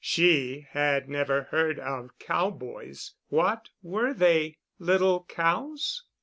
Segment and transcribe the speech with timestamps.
[0.03, 3.13] She had never heard of cowboys.
[3.29, 4.57] What were they?
[4.79, 6.05] Little cows?